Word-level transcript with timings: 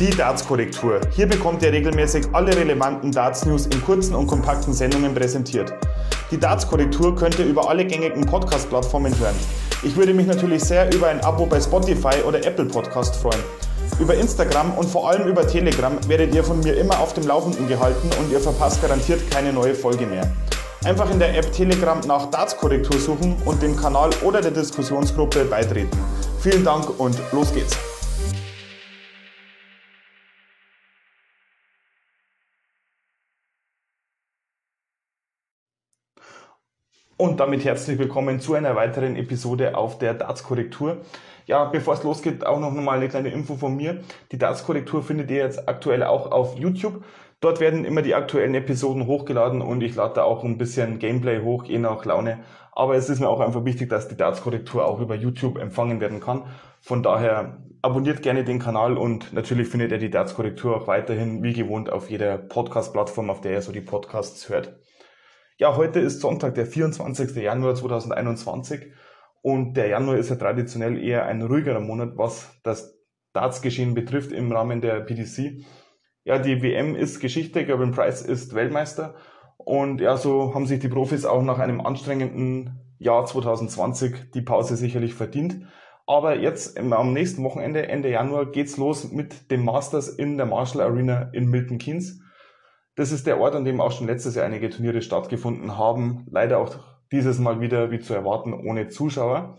Die 0.00 0.10
Darts-Korrektur. 0.10 1.02
Hier 1.12 1.28
bekommt 1.28 1.62
ihr 1.62 1.70
regelmäßig 1.70 2.26
alle 2.32 2.56
relevanten 2.56 3.12
Darts-News 3.12 3.66
in 3.66 3.80
kurzen 3.84 4.16
und 4.16 4.26
kompakten 4.26 4.74
Sendungen 4.74 5.14
präsentiert. 5.14 5.72
Die 6.32 6.38
Darts-Korrektur 6.38 7.14
könnt 7.14 7.38
ihr 7.38 7.44
über 7.44 7.68
alle 7.68 7.84
gängigen 7.84 8.26
Podcast-Plattformen 8.26 9.16
hören. 9.20 9.36
Ich 9.84 9.94
würde 9.94 10.12
mich 10.12 10.26
natürlich 10.26 10.64
sehr 10.64 10.92
über 10.92 11.06
ein 11.06 11.20
Abo 11.20 11.46
bei 11.46 11.60
Spotify 11.60 12.16
oder 12.26 12.44
Apple 12.44 12.64
Podcast 12.64 13.14
freuen. 13.14 13.38
Über 14.00 14.16
Instagram 14.16 14.72
und 14.72 14.88
vor 14.88 15.08
allem 15.08 15.28
über 15.28 15.46
Telegram 15.46 15.96
werdet 16.08 16.34
ihr 16.34 16.42
von 16.42 16.58
mir 16.58 16.76
immer 16.76 16.98
auf 16.98 17.14
dem 17.14 17.28
Laufenden 17.28 17.68
gehalten 17.68 18.10
und 18.18 18.32
ihr 18.32 18.40
verpasst 18.40 18.82
garantiert 18.82 19.30
keine 19.30 19.52
neue 19.52 19.76
Folge 19.76 20.06
mehr. 20.06 20.28
Einfach 20.84 21.08
in 21.12 21.20
der 21.20 21.38
App 21.38 21.52
Telegram 21.52 22.00
nach 22.08 22.30
Darts-Korrektur 22.32 22.98
suchen 22.98 23.36
und 23.44 23.62
dem 23.62 23.76
Kanal 23.76 24.10
oder 24.24 24.40
der 24.40 24.50
Diskussionsgruppe 24.50 25.44
beitreten. 25.44 25.96
Vielen 26.40 26.64
Dank 26.64 26.98
und 26.98 27.16
los 27.30 27.54
geht's! 27.54 27.93
Und 37.16 37.38
damit 37.38 37.64
herzlich 37.64 37.96
willkommen 38.00 38.40
zu 38.40 38.54
einer 38.54 38.74
weiteren 38.74 39.14
Episode 39.14 39.76
auf 39.76 39.98
der 39.98 40.14
Darts-Korrektur. 40.14 41.02
Ja, 41.46 41.64
bevor 41.66 41.94
es 41.94 42.02
losgeht, 42.02 42.44
auch 42.44 42.58
noch 42.58 42.72
mal 42.72 42.96
eine 42.96 43.08
kleine 43.08 43.28
Info 43.28 43.54
von 43.54 43.76
mir. 43.76 44.00
Die 44.32 44.38
Darts-Korrektur 44.38 45.00
findet 45.04 45.30
ihr 45.30 45.36
jetzt 45.36 45.68
aktuell 45.68 46.02
auch 46.02 46.32
auf 46.32 46.58
YouTube. 46.58 47.04
Dort 47.38 47.60
werden 47.60 47.84
immer 47.84 48.02
die 48.02 48.16
aktuellen 48.16 48.56
Episoden 48.56 49.06
hochgeladen 49.06 49.62
und 49.62 49.80
ich 49.84 49.94
lade 49.94 50.14
da 50.14 50.24
auch 50.24 50.42
ein 50.42 50.58
bisschen 50.58 50.98
Gameplay 50.98 51.40
hoch, 51.40 51.62
je 51.62 51.78
nach 51.78 52.04
Laune. 52.04 52.40
Aber 52.72 52.96
es 52.96 53.08
ist 53.08 53.20
mir 53.20 53.28
auch 53.28 53.38
einfach 53.38 53.64
wichtig, 53.64 53.90
dass 53.90 54.08
die 54.08 54.16
Darts-Korrektur 54.16 54.84
auch 54.84 54.98
über 54.98 55.14
YouTube 55.14 55.58
empfangen 55.58 56.00
werden 56.00 56.18
kann. 56.18 56.42
Von 56.80 57.04
daher 57.04 57.58
abonniert 57.80 58.22
gerne 58.22 58.42
den 58.42 58.58
Kanal 58.58 58.98
und 58.98 59.32
natürlich 59.32 59.68
findet 59.68 59.92
ihr 59.92 59.98
die 59.98 60.10
Darts-Korrektur 60.10 60.78
auch 60.78 60.88
weiterhin 60.88 61.44
wie 61.44 61.52
gewohnt 61.52 61.92
auf 61.92 62.10
jeder 62.10 62.38
Podcast-Plattform, 62.38 63.30
auf 63.30 63.40
der 63.40 63.52
ihr 63.52 63.62
so 63.62 63.70
die 63.70 63.82
Podcasts 63.82 64.48
hört. 64.48 64.74
Ja, 65.56 65.76
heute 65.76 66.00
ist 66.00 66.20
Sonntag, 66.20 66.56
der 66.56 66.66
24. 66.66 67.36
Januar 67.36 67.76
2021 67.76 68.90
und 69.40 69.74
der 69.74 69.86
Januar 69.86 70.16
ist 70.16 70.28
ja 70.28 70.34
traditionell 70.34 71.00
eher 71.00 71.26
ein 71.26 71.42
ruhigerer 71.42 71.78
Monat, 71.78 72.14
was 72.16 72.50
das 72.64 72.98
Darts-Geschehen 73.34 73.94
betrifft 73.94 74.32
im 74.32 74.50
Rahmen 74.50 74.80
der 74.80 74.98
PDC. 75.02 75.64
Ja, 76.24 76.40
die 76.40 76.60
WM 76.60 76.96
ist 76.96 77.20
Geschichte, 77.20 77.64
Gavin 77.64 77.92
Price 77.92 78.22
ist 78.22 78.56
Weltmeister 78.56 79.14
und 79.56 80.00
ja, 80.00 80.16
so 80.16 80.56
haben 80.56 80.66
sich 80.66 80.80
die 80.80 80.88
Profis 80.88 81.24
auch 81.24 81.42
nach 81.44 81.60
einem 81.60 81.80
anstrengenden 81.80 82.96
Jahr 82.98 83.24
2020 83.24 84.32
die 84.32 84.42
Pause 84.42 84.74
sicherlich 84.74 85.14
verdient. 85.14 85.68
Aber 86.04 86.36
jetzt 86.36 86.76
am 86.80 87.12
nächsten 87.12 87.44
Wochenende, 87.44 87.86
Ende 87.86 88.10
Januar, 88.10 88.46
geht's 88.46 88.76
los 88.76 89.12
mit 89.12 89.52
dem 89.52 89.64
Masters 89.64 90.08
in 90.08 90.36
der 90.36 90.46
Marshall 90.46 90.82
Arena 90.82 91.30
in 91.32 91.46
Milton 91.46 91.78
Keynes. 91.78 92.23
Das 92.96 93.10
ist 93.10 93.26
der 93.26 93.40
Ort, 93.40 93.54
an 93.54 93.64
dem 93.64 93.80
auch 93.80 93.92
schon 93.92 94.06
letztes 94.06 94.34
Jahr 94.36 94.46
einige 94.46 94.70
Turniere 94.70 95.02
stattgefunden 95.02 95.76
haben. 95.76 96.26
Leider 96.30 96.58
auch 96.58 96.76
dieses 97.10 97.38
Mal 97.38 97.60
wieder, 97.60 97.90
wie 97.90 97.98
zu 97.98 98.14
erwarten, 98.14 98.52
ohne 98.52 98.88
Zuschauer. 98.88 99.58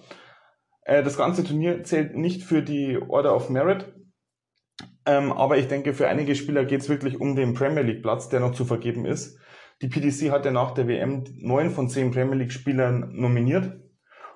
Äh, 0.83 1.03
das 1.03 1.17
ganze 1.17 1.44
Turnier 1.44 1.83
zählt 1.83 2.16
nicht 2.16 2.44
für 2.44 2.61
die 2.61 2.97
Order 2.97 3.36
of 3.36 3.50
Merit, 3.50 3.94
ähm, 5.06 5.31
aber 5.31 5.58
ich 5.58 5.67
denke, 5.67 5.94
für 5.94 6.08
einige 6.08 6.36
Spieler 6.36 6.66
geht 6.66 6.81
es 6.81 6.89
wirklich 6.89 7.19
um 7.19 7.36
den 7.36 7.53
Premier 7.53 7.83
League 7.83 8.02
Platz, 8.02 8.30
der 8.30 8.39
noch 8.39 8.53
zu 8.53 8.66
vergeben 8.66 9.06
ist. 9.06 9.39
Die 9.81 9.88
PDC 9.88 10.31
hatte 10.31 10.52
nach 10.52 10.72
der 10.72 10.88
WM 10.88 11.23
neun 11.38 11.69
von 11.69 11.89
zehn 11.89 12.11
Premier 12.11 12.36
League 12.36 12.52
Spielern 12.52 13.11
nominiert. 13.13 13.73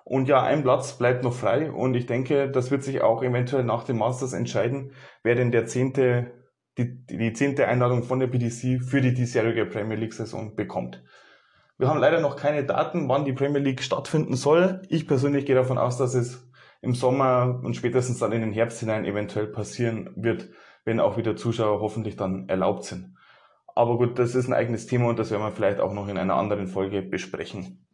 Und 0.04 0.28
ja, 0.28 0.44
ein 0.44 0.64
Platz 0.64 0.98
bleibt 0.98 1.24
noch 1.24 1.34
frei 1.34 1.72
und 1.72 1.94
ich 1.96 2.08
denke, 2.08 2.50
das 2.50 2.72
wird 2.72 2.84
sich 2.84 3.02
auch 3.02 3.24
eventuell 3.24 3.64
nach 3.64 3.84
dem 3.84 3.98
Masters 3.98 4.34
entscheiden, 4.34 4.92
wer 5.24 5.36
denn 5.36 5.52
der 5.52 5.66
zehnte 5.66 6.32
die, 6.78 7.06
die 7.06 7.34
zehnte 7.34 7.68
Einladung 7.68 8.04
von 8.04 8.20
der 8.20 8.28
PDC 8.28 8.82
für 8.82 9.02
die 9.02 9.14
diesjährige 9.14 9.66
Premier 9.66 9.98
League 9.98 10.14
Saison 10.14 10.56
bekommt. 10.56 11.04
Wir 11.78 11.88
haben 11.88 12.00
leider 12.00 12.20
noch 12.20 12.36
keine 12.36 12.66
Daten, 12.66 13.08
wann 13.08 13.26
die 13.26 13.34
Premier 13.34 13.62
League 13.62 13.82
stattfinden 13.82 14.36
soll. 14.36 14.82
Ich 14.90 15.08
persönlich 15.08 15.46
gehe 15.46 15.56
davon 15.56 15.78
aus, 15.78 15.98
dass 15.98 16.14
es 16.14 16.50
im 16.82 16.94
Sommer 16.94 17.60
und 17.64 17.76
spätestens 17.76 18.20
dann 18.20 18.32
in 18.32 18.42
den 18.42 18.52
Herbst 18.54 18.80
hinein 18.80 19.06
eventuell 19.06 19.48
passieren 19.48 20.12
wird, 20.16 20.50
wenn 20.86 21.00
auch 21.00 21.18
wieder 21.18 21.36
Zuschauer 21.36 21.82
hoffentlich 21.82 22.16
dann 22.16 22.48
erlaubt 22.50 22.86
sind. 22.86 23.16
Aber 23.76 23.98
gut, 23.98 24.20
das 24.20 24.36
ist 24.36 24.48
ein 24.48 24.54
eigenes 24.54 24.88
Thema 24.88 25.08
und 25.10 25.20
das 25.20 25.32
werden 25.32 25.42
wir 25.42 25.52
vielleicht 25.52 25.80
auch 25.80 25.94
noch 25.94 26.08
in 26.08 26.18
einer 26.18 26.36
anderen 26.36 26.68
Folge 26.68 27.02
besprechen. 27.02 27.86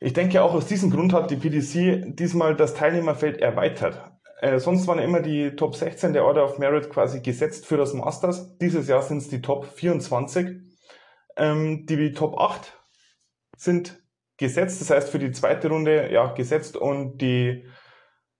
Ich 0.00 0.14
denke, 0.14 0.42
auch 0.42 0.54
aus 0.54 0.66
diesem 0.66 0.90
Grund 0.90 1.12
hat 1.12 1.30
die 1.30 1.36
PDC 1.36 2.16
diesmal 2.16 2.56
das 2.56 2.74
Teilnehmerfeld 2.74 3.40
erweitert. 3.40 4.11
Äh, 4.42 4.58
sonst 4.58 4.88
waren 4.88 4.98
immer 4.98 5.20
die 5.20 5.54
Top 5.54 5.76
16 5.76 6.12
der 6.14 6.24
Order 6.24 6.44
of 6.44 6.58
Merit 6.58 6.90
quasi 6.90 7.20
gesetzt 7.20 7.64
für 7.64 7.76
das 7.76 7.94
Masters. 7.94 8.58
Dieses 8.58 8.88
Jahr 8.88 9.00
sind 9.00 9.18
es 9.18 9.28
die 9.28 9.40
Top 9.40 9.66
24. 9.66 10.60
Ähm, 11.36 11.86
die 11.86 12.12
Top 12.12 12.36
8 12.40 12.76
sind 13.56 14.02
gesetzt, 14.38 14.80
das 14.80 14.90
heißt 14.90 15.10
für 15.10 15.20
die 15.20 15.30
zweite 15.30 15.68
Runde 15.68 16.12
ja 16.12 16.32
gesetzt 16.32 16.76
und 16.76 17.18
die 17.18 17.64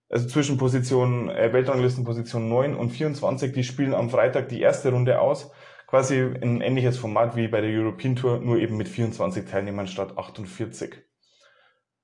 also 0.08 0.26
zwischen 0.26 0.58
Position 0.58 1.30
äh, 1.30 1.52
Weltranglistenposition 1.52 2.48
9 2.48 2.74
und 2.74 2.90
24, 2.90 3.52
die 3.52 3.62
spielen 3.62 3.94
am 3.94 4.10
Freitag 4.10 4.48
die 4.48 4.60
erste 4.60 4.90
Runde 4.90 5.20
aus. 5.20 5.52
Quasi 5.86 6.16
ein 6.20 6.62
ähnliches 6.62 6.98
Format 6.98 7.36
wie 7.36 7.46
bei 7.46 7.60
der 7.60 7.70
European 7.70 8.16
Tour, 8.16 8.40
nur 8.40 8.58
eben 8.58 8.76
mit 8.76 8.88
24 8.88 9.48
Teilnehmern 9.48 9.86
statt 9.86 10.18
48. 10.18 11.11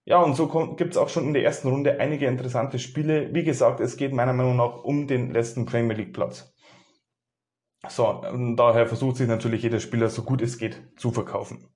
Ja, 0.08 0.22
und 0.22 0.34
so 0.36 0.48
gibt 0.74 0.92
es 0.92 0.96
auch 0.96 1.10
schon 1.10 1.26
in 1.26 1.34
der 1.34 1.44
ersten 1.44 1.69
Runde 1.69 2.00
einige 2.00 2.24
interessante 2.24 2.78
Spiele. 2.78 3.34
Wie 3.34 3.44
gesagt, 3.44 3.78
es 3.78 3.98
geht 3.98 4.14
meiner 4.14 4.32
Meinung 4.32 4.56
nach 4.56 4.82
um 4.82 5.06
den 5.06 5.34
letzten 5.34 5.66
Premier 5.66 5.94
League 5.94 6.14
Platz. 6.14 6.54
So, 7.86 8.22
daher 8.56 8.86
versucht 8.86 9.19
sich 9.19 9.28
natürlich 9.28 9.62
jeder 9.62 9.80
Spieler 9.80 10.08
so 10.08 10.22
gut 10.22 10.41
es 10.41 10.56
geht 10.56 10.80
zu 10.96 11.10
verkaufen. 11.10 11.69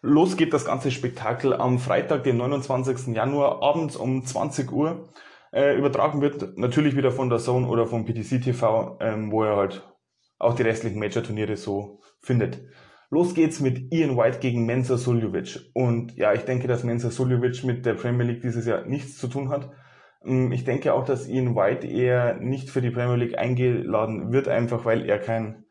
Los 0.00 0.38
geht 0.38 0.54
das 0.54 0.64
ganze 0.64 0.90
Spektakel 0.90 1.52
am 1.52 1.78
Freitag, 1.78 2.24
den 2.24 2.38
29. 2.38 3.14
Januar, 3.14 3.62
abends 3.62 3.96
um 3.96 4.24
20 4.24 4.72
Uhr. 4.72 5.12
Äh, 5.52 5.76
übertragen 5.76 6.22
wird 6.22 6.56
natürlich 6.56 6.96
wieder 6.96 7.12
von 7.12 7.28
der 7.28 7.40
Zone 7.40 7.68
oder 7.68 7.86
vom 7.86 8.06
PTC 8.06 8.42
TV, 8.42 8.96
ähm, 9.02 9.30
wo 9.30 9.44
er 9.44 9.56
halt 9.56 9.86
auch 10.38 10.54
die 10.54 10.62
restlichen 10.62 10.98
Major-Turniere 10.98 11.58
so 11.58 12.00
findet. 12.22 12.62
Los 13.12 13.34
geht's 13.34 13.60
mit 13.60 13.92
Ian 13.92 14.16
White 14.16 14.38
gegen 14.38 14.64
Mensa 14.64 14.96
Suljovic. 14.96 15.70
Und 15.74 16.16
ja, 16.16 16.32
ich 16.32 16.46
denke, 16.46 16.66
dass 16.66 16.82
Mensa 16.82 17.10
Suljovic 17.10 17.62
mit 17.62 17.84
der 17.84 17.92
Premier 17.92 18.24
League 18.24 18.40
dieses 18.40 18.64
Jahr 18.64 18.86
nichts 18.86 19.18
zu 19.18 19.28
tun 19.28 19.50
hat. 19.50 19.70
Ähm, 20.24 20.50
ich 20.50 20.64
denke 20.64 20.94
auch, 20.94 21.04
dass 21.04 21.28
Ian 21.28 21.54
White 21.54 21.86
eher 21.86 22.38
nicht 22.40 22.70
für 22.70 22.80
die 22.80 22.90
Premier 22.90 23.16
League 23.16 23.36
eingeladen 23.36 24.32
wird, 24.32 24.48
einfach 24.48 24.86
weil 24.86 25.04
er 25.04 25.18
kein 25.18 25.66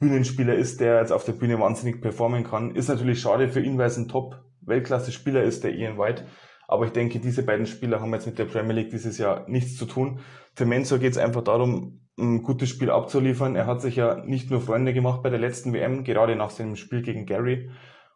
Bühnenspieler 0.00 0.54
ist, 0.54 0.82
der 0.82 1.00
jetzt 1.00 1.12
auf 1.12 1.24
der 1.24 1.32
Bühne 1.32 1.58
wahnsinnig 1.58 2.02
performen 2.02 2.44
kann. 2.44 2.74
Ist 2.74 2.88
natürlich 2.88 3.22
schade 3.22 3.48
für 3.48 3.60
ihn, 3.60 3.78
weil 3.78 3.86
es 3.86 3.96
ein 3.96 4.08
Top-Weltklasse-Spieler 4.08 5.42
ist, 5.42 5.64
der 5.64 5.74
Ian 5.74 5.96
White. 5.96 6.26
Aber 6.68 6.84
ich 6.84 6.92
denke, 6.92 7.20
diese 7.20 7.42
beiden 7.42 7.64
Spieler 7.64 8.02
haben 8.02 8.12
jetzt 8.12 8.26
mit 8.26 8.38
der 8.38 8.44
Premier 8.44 8.74
League 8.74 8.90
dieses 8.90 9.16
Jahr 9.16 9.48
nichts 9.48 9.78
zu 9.78 9.86
tun. 9.86 10.20
Für 10.54 10.66
Mensah 10.66 10.98
geht 10.98 11.12
es 11.12 11.18
einfach 11.18 11.42
darum, 11.42 12.02
ein 12.20 12.42
gutes 12.42 12.68
Spiel 12.68 12.90
abzuliefern. 12.90 13.56
Er 13.56 13.66
hat 13.66 13.80
sich 13.80 13.96
ja 13.96 14.22
nicht 14.24 14.50
nur 14.50 14.60
Freunde 14.60 14.92
gemacht 14.92 15.22
bei 15.22 15.30
der 15.30 15.38
letzten 15.38 15.72
WM, 15.72 16.04
gerade 16.04 16.36
nach 16.36 16.50
seinem 16.50 16.76
Spiel 16.76 17.02
gegen 17.02 17.26
Gary. 17.26 17.70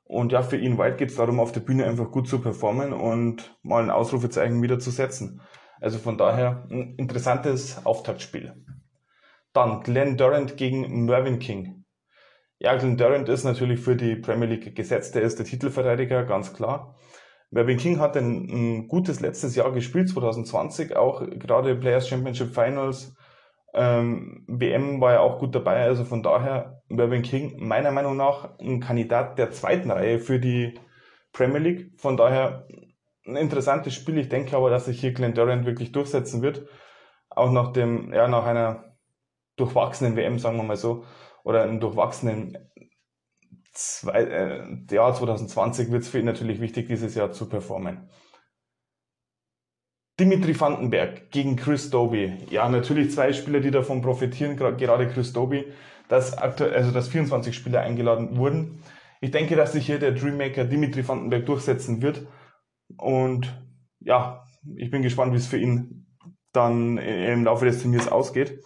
Und 0.05 0.33
ja, 0.33 0.43
für 0.43 0.57
ihn 0.57 0.79
White 0.79 0.97
geht 0.97 1.11
es 1.11 1.17
darum, 1.17 1.41
auf 1.41 1.53
der 1.53 1.61
Bühne 1.61 1.87
einfach 1.87 2.11
gut 2.11 2.29
zu 2.29 2.41
performen 2.41 2.93
und 2.93 3.59
mal 3.63 3.83
ein 3.83 3.91
Ausrufezeichen 3.91 4.63
wieder 4.63 4.79
zu 4.79 4.91
setzen. 4.91 5.41
Also 5.81 5.99
von 5.99 6.19
daher 6.19 6.67
ein 6.71 6.95
interessantes 6.97 7.85
Auftaktspiel. 7.85 8.55
Dann 9.53 9.81
Glenn 9.81 10.17
Durant 10.17 10.57
gegen 10.57 11.05
Mervyn 11.05 11.39
King. 11.39 11.85
Ja, 12.59 12.77
Glenn 12.77 12.97
Durant 12.97 13.29
ist 13.29 13.45
natürlich 13.45 13.81
für 13.81 13.97
die 13.97 14.17
Premier 14.17 14.49
League 14.49 14.77
gesetzt. 14.77 15.17
Er 15.17 15.23
ist 15.23 15.39
der 15.39 15.47
Titelverteidiger, 15.47 16.25
ganz 16.25 16.53
klar. 16.53 16.97
Mervyn 17.51 17.79
King 17.79 18.01
hat 18.01 18.17
ein, 18.17 18.49
ein 18.51 18.89
gutes 18.89 19.21
letztes 19.21 19.55
Jahr 19.55 19.73
gespielt, 19.73 20.09
2020, 20.09 20.97
auch 20.97 21.25
gerade 21.39 21.77
Players 21.77 22.09
Championship 22.09 22.53
Finals 22.53 23.15
ähm, 23.75 24.45
WM 24.47 25.01
war 25.01 25.13
ja 25.15 25.21
auch 25.21 25.39
gut 25.39 25.55
dabei, 25.55 25.83
also 25.83 26.05
von 26.05 26.23
daher 26.23 26.83
Mervyn 26.89 27.23
King 27.23 27.57
meiner 27.59 27.91
Meinung 27.91 28.17
nach 28.17 28.59
ein 28.59 28.81
Kandidat 28.81 29.39
der 29.39 29.51
zweiten 29.51 29.91
Reihe 29.91 30.19
für 30.19 30.39
die 30.39 30.79
Premier 31.33 31.59
League. 31.59 32.01
Von 32.01 32.17
daher 32.17 32.67
ein 33.27 33.37
interessantes 33.37 33.95
Spiel. 33.95 34.19
Ich 34.19 34.29
denke 34.29 34.57
aber, 34.57 34.71
dass 34.71 34.87
sich 34.87 35.01
hier 35.01 35.13
Glenn 35.13 35.35
Durant 35.35 35.67
wirklich 35.67 35.93
durchsetzen 35.93 36.43
wird. 36.43 36.67
Auch 37.31 37.51
nach 37.51 37.73
dem, 37.73 38.13
ja, 38.13 38.29
nach 38.29 38.47
einer 38.47 38.97
durchwachsenen 39.57 40.17
WM, 40.17 40.39
sagen 40.39 40.57
wir 40.57 40.63
mal 40.63 40.77
so, 40.77 41.05
oder 41.43 41.63
einem 41.63 41.81
durchwachsenen 41.81 42.57
zwei, 43.73 44.23
äh, 44.23 44.95
Jahr 44.95 45.15
2020 45.15 45.91
wird 45.91 46.03
es 46.03 46.09
für 46.09 46.21
ihn 46.21 46.27
natürlich 46.27 46.61
wichtig, 46.61 46.87
dieses 46.87 47.15
Jahr 47.15 47.33
zu 47.33 47.49
performen. 47.49 48.09
Dimitri 50.21 50.59
Vandenberg 50.59 51.31
gegen 51.31 51.57
Chris 51.57 51.91
Doby. 51.91 52.35
Ja, 52.51 52.69
natürlich 52.69 53.11
zwei 53.11 53.33
Spieler, 53.33 53.61
die 53.61 53.73
davon 53.73 54.01
profitieren, 54.01 54.57
gerade 54.57 55.09
Chris 55.09 55.33
Doby, 55.33 55.65
dass 56.09 56.33
also 56.35 56.93
dass 56.93 57.09
24 57.09 57.55
Spieler 57.55 57.81
eingeladen 57.81 58.37
wurden. 58.37 58.83
Ich 59.21 59.33
denke, 59.33 59.57
dass 59.57 59.73
sich 59.73 59.87
hier 59.87 59.99
der 59.99 60.13
Dreammaker 60.13 60.65
Dimitri 60.65 61.07
Vandenberg 61.07 61.47
durchsetzen 61.47 62.01
wird. 62.03 62.27
Und 62.97 63.61
ja, 64.01 64.45
ich 64.77 64.91
bin 64.91 65.03
gespannt, 65.03 65.33
wie 65.33 65.39
es 65.39 65.47
für 65.47 65.59
ihn 65.59 66.07
dann 66.53 66.99
im 66.99 67.45
Laufe 67.45 67.65
des 67.65 67.83
Turniers 67.83 68.07
ausgeht. 68.07 68.61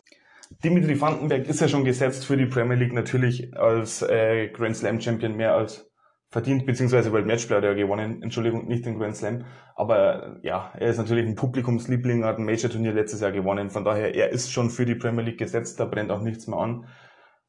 Dimitri 0.64 1.00
Vandenberg 1.00 1.46
ist 1.46 1.60
ja 1.60 1.68
schon 1.68 1.84
gesetzt 1.84 2.26
für 2.26 2.36
die 2.36 2.46
Premier 2.46 2.76
League 2.76 2.92
natürlich 2.92 3.56
als 3.56 4.02
äh, 4.02 4.48
Grand 4.48 4.76
Slam 4.76 5.00
Champion 5.00 5.36
mehr 5.36 5.54
als 5.54 5.87
verdient, 6.30 6.66
beziehungsweise 6.66 7.12
World 7.12 7.26
Matchplay 7.26 7.56
hat 7.56 7.64
er 7.64 7.74
gewonnen, 7.74 8.22
Entschuldigung, 8.22 8.66
nicht 8.66 8.84
den 8.84 8.98
Grand 8.98 9.16
Slam. 9.16 9.44
Aber 9.74 10.38
ja, 10.42 10.72
er 10.78 10.88
ist 10.88 10.98
natürlich 10.98 11.26
ein 11.26 11.34
Publikumsliebling, 11.34 12.24
hat 12.24 12.38
ein 12.38 12.44
Major-Turnier 12.44 12.92
letztes 12.92 13.20
Jahr 13.20 13.32
gewonnen. 13.32 13.70
Von 13.70 13.84
daher, 13.84 14.14
er 14.14 14.30
ist 14.30 14.52
schon 14.52 14.70
für 14.70 14.84
die 14.84 14.94
Premier 14.94 15.24
League 15.24 15.38
gesetzt, 15.38 15.80
da 15.80 15.86
brennt 15.86 16.10
auch 16.10 16.20
nichts 16.20 16.46
mehr 16.46 16.58
an. 16.58 16.86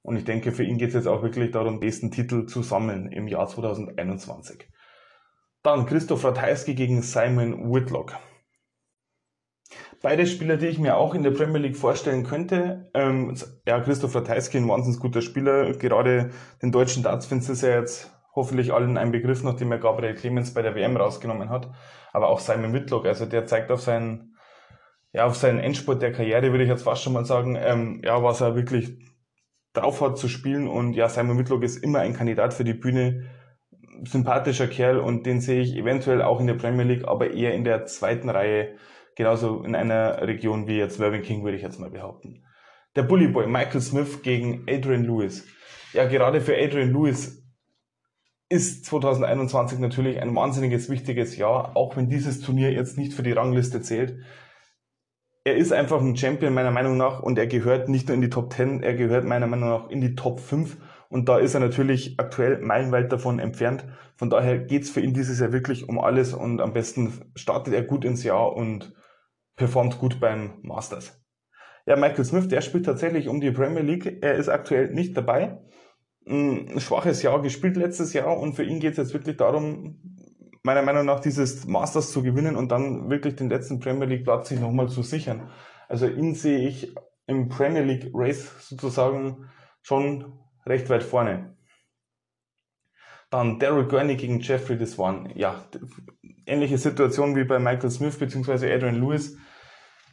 Und 0.01 0.15
ich 0.15 0.23
denke, 0.23 0.53
für 0.53 0.63
ihn 0.63 0.77
geht 0.77 0.89
es 0.89 0.95
jetzt 0.95 1.07
auch 1.07 1.23
wirklich 1.23 1.51
darum, 1.51 1.79
nächsten 1.79 2.09
Titel 2.09 2.45
zu 2.45 2.63
sammeln 2.63 3.11
im 3.11 3.27
Jahr 3.27 3.47
2021. 3.47 4.67
Dann 5.61 5.85
Christoph 5.85 6.23
Ratajski 6.23 6.73
gegen 6.73 7.01
Simon 7.01 7.73
Whitlock. 7.73 8.13
Beide 10.01 10.25
Spieler, 10.25 10.55
die 10.55 10.67
ich 10.67 10.79
mir 10.79 10.95
auch 10.95 11.13
in 11.13 11.23
der 11.23 11.31
Premier 11.31 11.59
League 11.59 11.75
vorstellen 11.75 12.23
könnte. 12.23 12.89
Ähm, 12.93 13.35
ja, 13.67 13.81
Christoph 13.81 14.15
Ratajski, 14.15 14.57
ein 14.57 14.69
wahnsinnig 14.69 15.01
guter 15.01 15.21
Spieler. 15.21 15.73
Gerade 15.73 16.29
den 16.61 16.71
deutschen 16.71 17.03
Darts-Fans 17.03 17.49
ist 17.49 17.63
er 17.63 17.81
jetzt 17.81 18.09
hoffentlich 18.39 18.73
allen 18.73 18.97
ein 18.97 19.11
Begriff, 19.11 19.43
nachdem 19.43 19.71
er 19.71 19.79
Gabriel 19.79 20.15
Clemens 20.15 20.53
bei 20.53 20.61
der 20.61 20.73
WM 20.73 20.95
rausgenommen 20.95 21.49
hat. 21.49 21.69
Aber 22.13 22.29
auch 22.29 22.39
Simon 22.39 22.73
Whitlock, 22.73 23.05
also 23.05 23.25
der 23.25 23.45
zeigt 23.45 23.69
auf 23.69 23.81
seinen, 23.81 24.37
ja, 25.11 25.25
auf 25.25 25.35
seinen 25.35 25.59
Endspurt 25.59 26.01
der 26.01 26.13
Karriere, 26.13 26.51
würde 26.51 26.63
ich 26.63 26.69
jetzt 26.69 26.83
fast 26.83 27.03
schon 27.03 27.13
mal 27.13 27.25
sagen, 27.25 27.57
ähm, 27.59 28.01
ja, 28.03 28.23
was 28.23 28.39
er 28.39 28.55
wirklich 28.55 28.97
drauf 29.73 29.99
hat 29.99 30.17
zu 30.17 30.29
spielen. 30.29 30.67
Und 30.69 30.93
ja, 30.93 31.09
Simon 31.09 31.37
Whitlock 31.37 31.63
ist 31.63 31.83
immer 31.83 31.99
ein 31.99 32.13
Kandidat 32.13 32.53
für 32.53 32.63
die 32.63 32.73
Bühne. 32.73 33.29
Sympathischer 34.05 34.67
Kerl 34.67 34.97
und 34.97 35.25
den 35.25 35.41
sehe 35.41 35.61
ich 35.61 35.75
eventuell 35.75 36.21
auch 36.21 36.39
in 36.39 36.47
der 36.47 36.53
Premier 36.53 36.85
League, 36.85 37.05
aber 37.05 37.31
eher 37.31 37.53
in 37.53 37.65
der 37.65 37.85
zweiten 37.85 38.29
Reihe, 38.29 38.75
genauso 39.17 39.61
in 39.63 39.75
einer 39.75 40.21
Region 40.21 40.67
wie 40.67 40.77
jetzt 40.77 41.01
Mervyn 41.01 41.21
King, 41.21 41.43
würde 41.43 41.57
ich 41.57 41.63
jetzt 41.63 41.81
mal 41.81 41.89
behaupten. 41.89 42.45
Der 42.95 43.03
Bully 43.03 43.27
Boy 43.27 43.47
Michael 43.47 43.81
Smith 43.81 44.21
gegen 44.23 44.63
Adrian 44.69 45.03
Lewis. 45.03 45.45
Ja, 45.91 46.05
gerade 46.05 46.39
für 46.39 46.55
Adrian 46.55 46.93
Lewis 46.93 47.38
ist 48.49 48.85
2021 48.85 49.77
natürlich 49.77 50.19
ein 50.19 50.35
wahnsinniges 50.35 50.89
wichtiges 50.89 51.37
Jahr, 51.37 51.77
auch 51.77 51.95
wenn 51.95 52.09
dieses 52.09 52.41
Turnier 52.41 52.71
jetzt 52.71 52.97
nicht 52.97 53.13
für 53.13 53.21
die 53.21 53.31
Rangliste 53.31 53.81
zählt. 53.81 54.17
Er 55.43 55.55
ist 55.55 55.71
einfach 55.71 56.01
ein 56.01 56.17
Champion 56.17 56.53
meiner 56.53 56.71
Meinung 56.71 56.97
nach 56.97 57.21
und 57.21 57.37
er 57.37 57.47
gehört 57.47 57.89
nicht 57.89 58.07
nur 58.07 58.15
in 58.15 58.21
die 58.21 58.29
Top 58.29 58.51
10, 58.51 58.81
er 58.81 58.95
gehört 58.95 59.25
meiner 59.25 59.47
Meinung 59.47 59.69
nach 59.69 59.89
in 59.89 60.01
die 60.01 60.15
Top 60.15 60.39
5 60.39 60.77
und 61.09 61.29
da 61.29 61.37
ist 61.37 61.53
er 61.53 61.59
natürlich 61.59 62.19
aktuell 62.19 62.59
meilenweit 62.59 63.11
davon 63.11 63.39
entfernt. 63.39 63.85
Von 64.15 64.29
daher 64.29 64.57
geht's 64.57 64.89
für 64.89 64.99
ihn 64.99 65.13
dieses 65.13 65.39
Jahr 65.39 65.53
wirklich 65.53 65.87
um 65.87 65.99
alles 65.99 66.33
und 66.33 66.59
am 66.59 66.73
besten 66.73 67.31
startet 67.35 67.73
er 67.73 67.83
gut 67.83 68.03
ins 68.03 68.23
Jahr 68.23 68.55
und 68.55 68.93
performt 69.55 69.99
gut 69.99 70.19
beim 70.19 70.59
Masters. 70.63 71.23
Ja, 71.85 71.95
Michael 71.95 72.25
Smith, 72.25 72.47
der 72.47 72.61
spielt 72.61 72.85
tatsächlich 72.85 73.27
um 73.27 73.41
die 73.41 73.51
Premier 73.51 73.81
League. 73.81 74.19
Er 74.21 74.35
ist 74.35 74.49
aktuell 74.49 74.91
nicht 74.91 75.15
dabei 75.15 75.59
ein 76.27 76.79
schwaches 76.79 77.21
Jahr 77.23 77.41
gespielt 77.41 77.75
letztes 77.77 78.13
Jahr 78.13 78.37
und 78.37 78.53
für 78.53 78.63
ihn 78.63 78.79
geht 78.79 78.91
es 78.91 78.97
jetzt 78.97 79.13
wirklich 79.13 79.37
darum, 79.37 79.99
meiner 80.63 80.81
Meinung 80.81 81.05
nach 81.05 81.19
dieses 81.19 81.65
Masters 81.65 82.11
zu 82.11 82.21
gewinnen 82.21 82.55
und 82.55 82.71
dann 82.71 83.09
wirklich 83.09 83.35
den 83.35 83.49
letzten 83.49 83.79
Premier 83.79 84.05
League 84.05 84.23
Platz 84.23 84.49
sich 84.49 84.59
nochmal 84.59 84.89
zu 84.89 85.01
sichern. 85.03 85.49
Also 85.87 86.07
ihn 86.07 86.35
sehe 86.35 86.67
ich 86.67 86.93
im 87.25 87.47
Premier 87.49 87.83
League 87.83 88.11
Race 88.13 88.51
sozusagen 88.59 89.49
schon 89.81 90.39
recht 90.65 90.89
weit 90.89 91.03
vorne. 91.03 91.55
Dann 93.29 93.59
Daryl 93.59 93.87
Gurney 93.87 94.15
gegen 94.15 94.39
Jeffrey 94.39 94.77
Deswan. 94.77 95.31
Ja, 95.35 95.63
ähnliche 96.45 96.77
Situation 96.77 97.35
wie 97.35 97.43
bei 97.43 97.59
Michael 97.59 97.91
Smith 97.91 98.17
bzw. 98.17 98.73
Adrian 98.73 98.99
Lewis. 98.99 99.37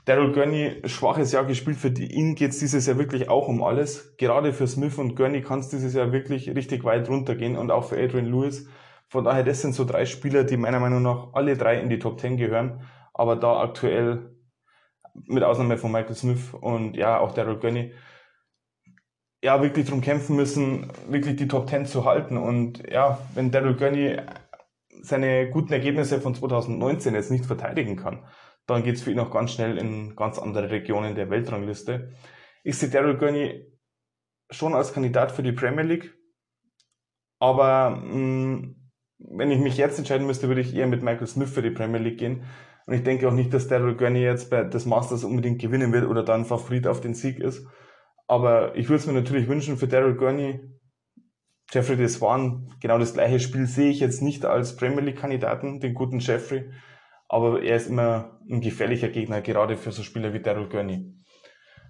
Daryl 0.07 0.31
Gurney, 0.31 0.83
schwaches 0.85 1.33
Jahr 1.33 1.45
gespielt. 1.45 1.79
Für 1.79 1.89
ihn 1.89 2.37
geht 2.37 2.53
es 2.53 2.61
dieses 2.61 2.87
Jahr 2.87 2.97
wirklich 2.97 3.29
auch 3.29 3.49
um 3.49 3.65
alles. 3.65 4.17
Gerade 4.19 4.53
für 4.53 4.69
Smith 4.69 4.99
und 4.99 5.17
Gurney 5.17 5.43
kann 5.43 5.59
es 5.59 5.69
dieses 5.69 5.95
Jahr 5.95 6.13
wirklich 6.13 6.49
richtig 6.55 6.85
weit 6.85 7.09
runtergehen 7.09 7.57
und 7.57 7.73
auch 7.73 7.89
für 7.89 7.99
Adrian 7.99 8.27
Lewis. 8.27 8.69
Von 9.09 9.25
daher, 9.25 9.43
das 9.43 9.63
sind 9.63 9.75
so 9.75 9.85
drei 9.85 10.07
Spieler, 10.07 10.45
die 10.45 10.57
meiner 10.57 10.79
Meinung 10.79 11.03
nach 11.03 11.33
alle 11.33 11.57
drei 11.57 11.81
in 11.81 11.91
die 11.91 11.99
Top 11.99 12.21
10 12.21 12.37
gehören. 12.37 12.83
Aber 13.15 13.35
da 13.35 13.61
aktuell, 13.61 14.31
mit 15.25 15.43
Ausnahme 15.43 15.77
von 15.77 15.91
Michael 15.91 16.15
Smith 16.15 16.55
und 16.55 16.97
ja, 16.97 17.19
auch 17.19 17.33
Daryl 17.33 17.59
Gurney, 17.59 17.93
ja, 19.43 19.61
wirklich 19.61 19.87
darum 19.87 20.03
kämpfen 20.03 20.37
müssen, 20.37 20.93
wirklich 21.09 21.35
die 21.35 21.49
Top 21.49 21.69
10 21.69 21.87
zu 21.87 22.05
halten. 22.05 22.37
Und 22.37 22.89
ja, 22.89 23.19
wenn 23.35 23.51
Daryl 23.51 23.75
Gurney 23.75 24.19
seine 25.03 25.51
guten 25.51 25.73
Ergebnisse 25.73 26.21
von 26.21 26.37
2019 26.37 27.15
jetzt 27.15 27.33
nicht 27.33 27.45
verteidigen 27.45 27.97
kann, 27.97 28.23
dann 28.67 28.83
geht 28.83 28.97
es 28.97 29.03
für 29.03 29.13
ihn 29.13 29.21
auch 29.21 29.31
ganz 29.31 29.53
schnell 29.53 29.79
in 29.79 30.17
ganz 30.17 30.39
andere 30.39 30.71
Regionen 30.71 31.15
der 31.15 31.31
Weltrangliste. 31.31 32.13
Ich 32.65 32.79
sehe 32.79 32.91
Daryl 32.91 33.17
Gurney 33.17 33.65
schon 34.51 34.75
als 34.75 34.93
Kandidat 34.93 35.33
für 35.33 35.43
die 35.43 35.53
Premier 35.53 35.85
League, 35.85 36.15
aber 37.39 37.91
mh, 37.91 38.15
mm, 38.15 38.77
wenn 39.19 39.51
ich 39.51 39.61
mich 39.61 39.77
jetzt 39.77 39.99
entscheiden 39.99 40.27
müsste, 40.27 40.49
würde 40.49 40.61
ich 40.61 40.75
eher 40.75 40.87
mit 40.87 41.03
Michael 41.03 41.27
Smith 41.27 41.51
für 41.51 41.63
die 41.63 41.71
Premier 41.71 42.01
League 42.01 42.19
gehen. 42.19 42.45
Und 42.87 42.95
ich 42.95 43.03
denke 43.03 43.27
auch 43.29 43.33
nicht, 43.33 43.53
dass 43.53 43.67
Daryl 43.67 43.97
Gurney 43.97 44.21
jetzt 44.21 44.51
bei 44.51 44.63
des 44.63 44.87
Masters 44.87 45.25
unbedingt 45.25 45.61
gewinnen 45.61 45.93
wird 45.93 46.07
oder 46.07 46.23
dann 46.23 46.45
Favorit 46.45 46.87
auf 46.87 47.01
den 47.01 47.15
Sieg 47.15 47.41
ist. 47.41 47.67
Aber 48.29 48.77
ich 48.77 48.89
würde 48.89 49.01
es 49.01 49.07
mir 49.07 49.13
natürlich 49.13 49.49
wünschen 49.49 49.77
für 49.77 49.89
Daryl 49.89 50.17
Gurney. 50.17 50.61
Jeffrey 51.73 51.97
Deswan, 51.97 52.73
genau 52.81 52.99
das 52.99 53.15
gleiche 53.15 53.41
Spiel 53.41 53.67
sehe 53.67 53.91
ich 53.91 53.99
jetzt 53.99 54.23
nicht 54.23 54.45
als 54.45 54.77
Premier 54.77 55.01
League 55.01 55.19
Kandidaten, 55.19 55.81
den 55.81 55.95
guten 55.95 56.21
Jeffrey 56.21 56.71
aber 57.29 57.63
er 57.63 57.77
ist 57.77 57.89
immer 57.89 58.41
ein 58.51 58.61
gefährlicher 58.61 59.09
Gegner, 59.09 59.41
gerade 59.41 59.77
für 59.77 59.93
so 59.93 60.03
Spieler 60.03 60.33
wie 60.33 60.41
Daryl 60.41 60.69
Gurney. 60.69 61.13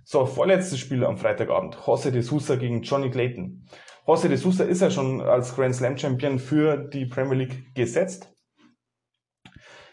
So, 0.05 0.25
vorletztes 0.25 0.79
Spiel 0.79 1.05
am 1.05 1.19
Freitagabend. 1.19 1.77
Jose 1.85 2.13
de 2.13 2.23
Sousa 2.23 2.55
gegen 2.57 2.83
Johnny 2.83 3.11
Clayton. 3.11 3.67
Jose 4.07 4.29
de 4.29 4.37
Sousa 4.37 4.65
ist 4.65 4.81
ja 4.81 4.91
schon 4.91 5.21
als 5.21 5.57
Grand 5.57 5.75
Slam 5.75 5.99
Champion 5.99 6.39
für 6.39 6.77
die 6.77 7.07
Premier 7.07 7.35
League 7.35 7.75
gesetzt. 7.75 8.33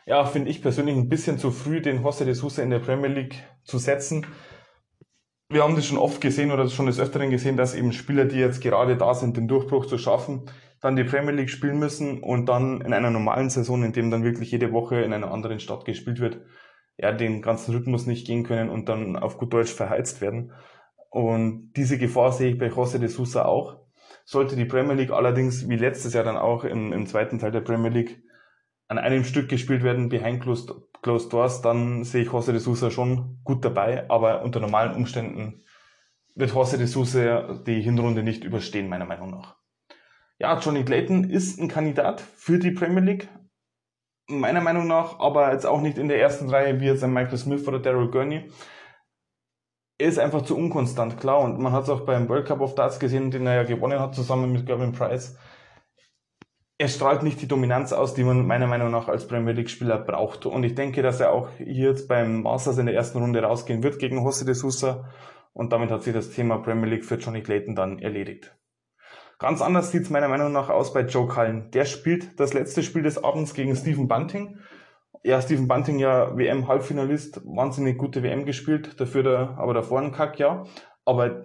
Ja, 0.06 0.26
finde 0.26 0.52
ich 0.52 0.62
persönlich 0.62 0.96
ein 0.96 1.10
bisschen 1.10 1.40
zu 1.40 1.50
früh, 1.50 1.82
den 1.82 2.04
Jose 2.04 2.26
de 2.26 2.36
Sousa 2.36 2.62
in 2.62 2.70
der 2.70 2.80
Premier 2.80 3.10
League 3.10 3.44
zu 3.64 3.80
setzen. 3.80 4.28
Wir 5.50 5.64
haben 5.64 5.76
das 5.76 5.86
schon 5.86 5.98
oft 5.98 6.22
gesehen 6.22 6.52
oder 6.52 6.68
schon 6.70 6.86
des 6.86 7.00
Öfteren 7.00 7.30
gesehen, 7.30 7.58
dass 7.58 7.74
eben 7.74 7.92
Spieler, 7.92 8.26
die 8.26 8.38
jetzt 8.38 8.62
gerade 8.62 8.98
da 8.98 9.14
sind, 9.14 9.38
den 9.38 9.48
Durchbruch 9.48 9.86
zu 9.86 9.98
schaffen, 9.98 10.46
dann 10.84 10.98
die 10.98 11.06
Premier 11.06 11.32
League 11.32 11.50
spielen 11.50 11.80
müssen 11.80 12.22
und 12.22 12.48
dann 12.48 12.82
in 12.82 12.94
einer 12.94 13.10
normalen 13.10 13.50
Saison, 13.50 13.84
in 13.84 13.94
dem 13.94 14.12
dann 14.12 14.26
wirklich 14.26 14.52
jede 14.52 14.74
Woche 14.74 15.00
in 15.00 15.14
einer 15.14 15.32
anderen 15.32 15.62
Stadt 15.62 15.86
gespielt 15.86 16.20
wird, 16.20 16.42
ja, 16.98 17.14
den 17.14 17.42
ganzen 17.42 17.74
Rhythmus 17.74 18.06
nicht 18.06 18.28
gehen 18.28 18.44
können 18.44 18.70
und 18.70 18.90
dann 18.90 19.16
auf 19.16 19.38
gut 19.38 19.54
Deutsch 19.54 19.72
verheizt 19.72 20.20
werden. 20.20 20.52
Und 21.10 21.72
diese 21.78 21.98
Gefahr 21.98 22.34
sehe 22.34 22.52
ich 22.52 22.58
bei 22.58 22.68
José 22.68 22.98
de 22.98 23.08
Sousa 23.08 23.46
auch. 23.46 23.80
Sollte 24.26 24.58
die 24.58 24.66
Premier 24.66 24.96
League 24.96 25.12
allerdings, 25.12 25.70
wie 25.70 25.78
letztes 25.78 26.14
Jahr 26.14 26.26
dann 26.26 26.36
auch 26.36 26.66
im, 26.66 26.92
im 26.92 27.06
zweiten 27.08 27.40
Teil 27.40 27.52
der 27.52 27.62
Premier 27.62 27.90
League, 27.90 28.22
an 28.90 28.98
einem 28.98 29.24
Stück 29.24 29.48
gespielt 29.48 29.84
werden, 29.84 30.10
behind 30.10 30.44
closed, 30.44 30.74
closed 31.02 31.32
doors, 31.32 31.62
dann 31.62 32.04
sehe 32.04 32.24
ich 32.24 32.30
José 32.30 32.52
de 32.52 32.60
Sousa 32.60 32.92
schon 32.92 33.40
gut 33.46 33.64
dabei, 33.64 34.10
aber 34.10 34.44
unter 34.44 34.60
normalen 34.60 34.96
Umständen 34.96 35.64
wird 36.36 36.52
José 36.52 36.76
de 36.76 36.88
Sousa 36.88 37.54
die 37.66 37.82
Hinrunde 37.82 38.22
nicht 38.22 38.44
überstehen, 38.44 38.90
meiner 38.90 39.06
Meinung 39.06 39.32
nach. 39.32 39.63
Ja, 40.40 40.60
Johnny 40.60 40.84
Clayton 40.84 41.30
ist 41.30 41.60
ein 41.60 41.68
Kandidat 41.68 42.22
für 42.22 42.60
die 42.60 42.72
Premier 42.72 43.02
League. 43.02 43.30
Meiner 44.28 44.62
Meinung 44.62 44.88
nach, 44.88 45.20
aber 45.20 45.52
jetzt 45.52 45.66
auch 45.66 45.82
nicht 45.82 45.98
in 45.98 46.08
der 46.08 46.20
ersten 46.20 46.50
Reihe 46.50 46.80
wie 46.80 46.86
jetzt 46.86 47.04
ein 47.04 47.14
Michael 47.14 47.38
Smith 47.38 47.68
oder 47.68 47.80
Daryl 47.80 48.10
Gurney. 48.10 48.50
Er 50.00 50.08
ist 50.08 50.20
einfach 50.20 50.42
zu 50.42 50.58
unkonstant, 50.58 51.20
klar. 51.20 51.40
Und 51.40 51.60
man 51.60 51.72
hat 51.72 51.84
es 51.84 51.90
auch 51.90 52.02
beim 52.02 52.28
World 52.30 52.48
Cup 52.48 52.62
of 52.62 52.76
Darts 52.76 53.00
gesehen, 53.00 53.32
den 53.32 53.46
er 53.46 53.56
ja 53.56 53.64
gewonnen 53.64 54.00
hat, 54.00 54.16
zusammen 54.16 54.52
mit 54.52 54.66
Gavin 54.66 54.92
Price. 54.92 55.38
Er 56.80 56.88
strahlt 56.88 57.24
nicht 57.24 57.42
die 57.42 57.48
Dominanz 57.48 57.94
aus, 57.94 58.14
die 58.14 58.24
man 58.24 58.46
meiner 58.46 58.68
Meinung 58.68 58.92
nach 58.92 59.08
als 59.08 59.28
Premier 59.28 59.54
League-Spieler 59.54 60.00
braucht. 60.00 60.46
Und 60.46 60.64
ich 60.64 60.74
denke, 60.76 61.02
dass 61.04 61.20
er 61.20 61.32
auch 61.32 61.50
hier 61.58 61.90
jetzt 61.90 62.08
beim 62.08 62.42
Masters 62.42 62.80
in 62.80 62.88
der 62.88 62.96
ersten 62.96 63.20
Runde 63.20 63.42
rausgehen 63.44 63.84
wird 63.84 64.00
gegen 64.00 64.20
José 64.20 64.46
de 64.46 64.56
Sousa. 64.56 65.10
Und 65.54 65.72
damit 65.72 65.92
hat 65.92 66.04
sich 66.04 66.14
das 66.14 66.32
Thema 66.32 66.58
Premier 66.58 66.90
League 66.90 67.06
für 67.06 67.16
Johnny 67.16 67.42
Clayton 67.42 67.76
dann 67.76 68.00
erledigt. 68.00 68.58
Ganz 69.44 69.62
anders 69.62 69.92
sieht 69.92 70.04
es 70.04 70.10
meiner 70.10 70.30
Meinung 70.30 70.54
nach 70.54 70.70
aus 70.70 70.94
bei 70.94 71.02
Joe 71.02 71.28
Cullen. 71.28 71.70
Der 71.72 71.84
spielt 71.84 72.40
das 72.40 72.54
letzte 72.54 72.82
Spiel 72.82 73.04
des 73.04 73.22
Abends 73.22 73.54
gegen 73.54 73.76
Stephen 73.76 74.08
Bunting. 74.08 74.58
Ja, 75.22 75.42
Stephen 75.42 75.68
Bunting 75.68 76.00
ja 76.00 76.38
WM-Halbfinalist, 76.38 77.42
wahnsinnig 77.44 77.98
gute 77.98 78.24
WM 78.24 78.46
gespielt, 78.46 79.02
dafür 79.02 79.22
der, 79.22 79.58
aber 79.58 79.74
davor 79.74 80.00
ein 80.00 80.14
Kackjahr. 80.14 80.66
Aber 81.04 81.44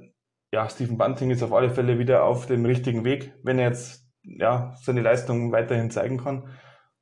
ja, 0.52 0.68
Stephen 0.68 0.96
Bunting 0.96 1.32
ist 1.32 1.42
auf 1.42 1.52
alle 1.52 1.70
Fälle 1.70 1.98
wieder 1.98 2.22
auf 2.22 2.46
dem 2.46 2.64
richtigen 2.64 3.04
Weg, 3.04 3.34
wenn 3.42 3.58
er 3.58 3.70
jetzt 3.70 4.06
ja, 4.22 4.76
seine 4.80 5.00
Leistung 5.02 5.50
weiterhin 5.50 5.90
zeigen 5.90 6.18
kann. 6.18 6.50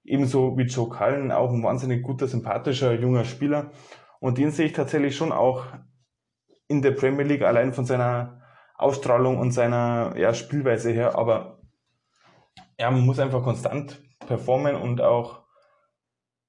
Ebenso 0.02 0.56
wie 0.56 0.62
Joe 0.62 0.88
Cullen, 0.88 1.30
auch 1.30 1.52
ein 1.52 1.62
wahnsinnig 1.62 2.02
guter, 2.04 2.26
sympathischer, 2.26 2.94
junger 2.94 3.26
Spieler. 3.26 3.70
Und 4.18 4.38
den 4.38 4.50
sehe 4.50 4.64
ich 4.64 4.72
tatsächlich 4.72 5.14
schon 5.14 5.32
auch 5.32 5.66
in 6.68 6.80
der 6.80 6.92
Premier 6.92 7.26
League 7.26 7.42
allein 7.42 7.74
von 7.74 7.84
seiner 7.84 8.45
Ausstrahlung 8.78 9.38
und 9.38 9.52
seiner 9.52 10.14
ja, 10.16 10.35
Spielweise 10.35 10.90
her, 10.90 11.16
aber 11.16 11.61
ja, 12.78 12.90
man 12.90 13.06
muss 13.06 13.18
einfach 13.18 13.42
konstant 13.42 14.02
performen 14.26 14.76
und 14.76 15.00
auch 15.00 15.47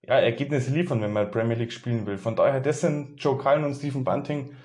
ja, 0.02 0.20
Ergebnisse 0.20 0.72
liefern, 0.72 1.02
wenn 1.02 1.14
man 1.14 1.32
Premier 1.32 1.56
League 1.56 1.74
spielen 1.74 2.06
will. 2.06 2.18
Von 2.18 2.36
daher, 2.36 2.62
das 2.62 2.82
sind 2.82 3.22
Joe 3.22 3.38
Cullen 3.38 3.64
und 3.64 3.76
Stephen 3.76 4.04
Bunting 4.04 4.56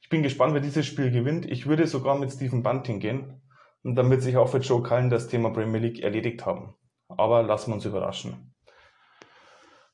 Ich 0.00 0.08
bin 0.08 0.22
gespannt, 0.22 0.54
wer 0.54 0.60
dieses 0.60 0.86
Spiel 0.86 1.10
gewinnt. 1.10 1.46
Ich 1.46 1.66
würde 1.66 1.86
sogar 1.86 2.18
mit 2.18 2.32
Stephen 2.32 2.62
Bunting 2.62 3.00
gehen. 3.00 3.40
Und 3.82 3.96
dann 3.96 4.10
wird 4.10 4.22
sich 4.22 4.36
auch 4.36 4.48
für 4.48 4.58
Joe 4.58 4.82
Cullen 4.82 5.10
das 5.10 5.28
Thema 5.28 5.50
Premier 5.50 5.80
League 5.80 6.02
erledigt 6.02 6.46
haben. 6.46 6.74
Aber 7.08 7.42
lassen 7.42 7.70
wir 7.70 7.74
uns 7.74 7.84
überraschen. 7.84 8.54